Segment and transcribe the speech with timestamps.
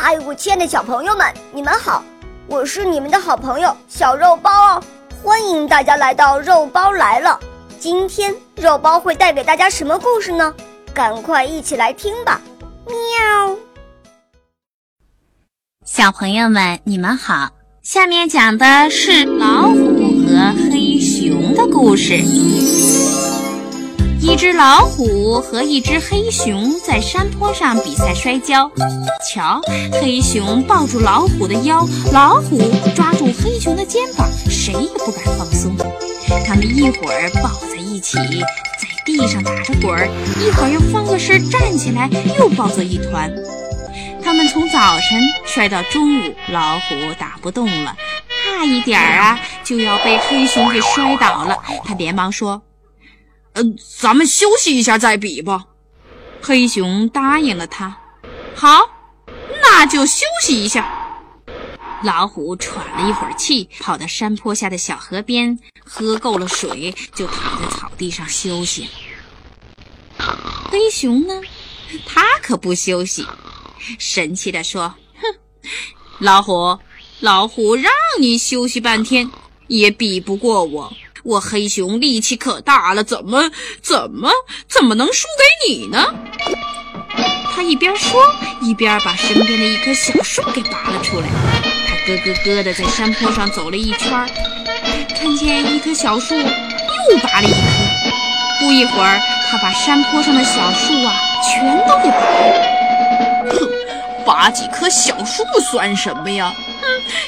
[0.00, 2.04] 嗨，我亲爱的小朋友们，你们好！
[2.46, 4.82] 我是你们的好朋友小肉包哦，
[5.24, 7.38] 欢迎大家来到肉包来了。
[7.80, 10.54] 今天肉包会带给大家什么故事呢？
[10.94, 12.40] 赶快一起来听吧！
[12.86, 13.56] 喵。
[15.84, 17.50] 小朋友们，你们好，
[17.82, 22.22] 下面讲的是老虎和黑熊的故事。
[24.28, 28.70] 一只老虎和一只黑熊在山坡上比赛摔跤。
[29.32, 29.58] 瞧，
[30.02, 32.60] 黑熊抱住老虎的腰，老虎
[32.94, 35.74] 抓住黑熊的肩膀，谁也不敢放松。
[36.46, 40.06] 他们一会儿抱在一起，在地上打着滚儿，
[40.38, 43.32] 一会儿又翻个身站起来，又抱作一团。
[44.22, 47.96] 他们从早晨摔到中午，老虎打不动了，
[48.44, 51.56] 差一点啊就要被黑熊给摔倒了。
[51.82, 52.60] 他连忙说。
[53.58, 53.64] 呃，
[54.00, 55.64] 咱们休息一下再比吧。
[56.40, 57.98] 黑熊答应了他。
[58.54, 58.78] 好，
[59.60, 60.88] 那就休息一下。
[62.04, 68.86] 老虎喘了一会儿气，跑到山坡下的小河边，喝够了水，就躺在草地上休息。
[70.70, 71.34] 黑熊呢，
[72.06, 73.26] 他可不休息，
[73.98, 75.26] 神气地说：“哼，
[76.20, 76.78] 老虎，
[77.18, 79.28] 老虎，让你休息半天，
[79.66, 80.92] 也比不过我。”
[81.28, 83.50] 我黑熊力气可大了，怎么
[83.82, 84.30] 怎么
[84.66, 86.06] 怎么能输给你呢？
[87.54, 88.18] 他一边说，
[88.62, 91.28] 一边把身边的一棵小树给拔了出来。
[91.86, 94.10] 他咯咯咯地在山坡上走了一圈，
[95.20, 97.58] 看见一棵小树，又拔了一棵。
[98.60, 103.50] 不一会儿，他把山坡上的小树啊，全都给拔了。
[103.50, 103.68] 哼，
[104.24, 106.54] 拔几棵小树算什么呀？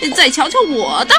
[0.00, 1.14] 哼，再瞧瞧我的。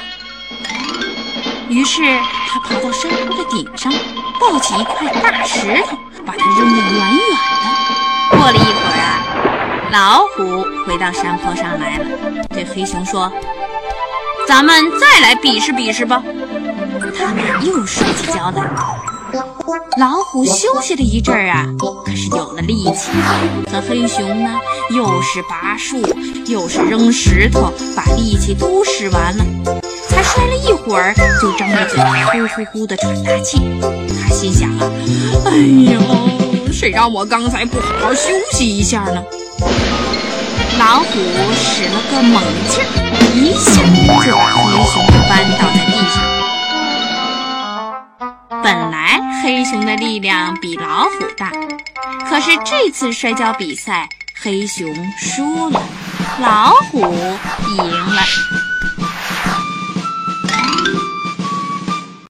[1.70, 2.02] 于是
[2.48, 3.94] 他跑到山坡的顶上，
[4.42, 5.96] 抱起一块大石头，
[6.26, 7.20] 把它扔得远远
[8.32, 8.38] 的。
[8.38, 12.06] 过了一会儿啊，老虎回到山坡上来了，
[12.50, 13.32] 对黑熊说
[14.48, 16.24] ：“咱们再来比试比试吧。”
[17.16, 18.64] 他们又摔起跤来。
[19.98, 21.68] 老虎休息了一阵儿啊，
[22.04, 23.12] 可是有了力气。
[23.72, 26.02] 可黑熊呢，又是拔树，
[26.48, 29.46] 又是扔石头，把力气都使完了。
[30.08, 33.60] 才摔了一会儿，就张着嘴呼呼呼地喘大气。
[33.80, 34.90] 他心想啊，
[35.46, 35.52] 哎
[35.94, 36.02] 呦，
[36.74, 39.24] 谁让我刚才不好好休息一下呢？
[40.80, 41.12] 老虎
[41.54, 42.88] 使了个猛劲儿，
[43.36, 46.18] 一下就把黑熊给扳倒在地上。
[48.64, 51.52] 本来黑熊的力量比老虎大，
[52.28, 54.10] 可是这次摔跤比赛，
[54.42, 55.80] 黑熊输了，
[56.42, 57.02] 老虎
[57.78, 58.22] 赢了。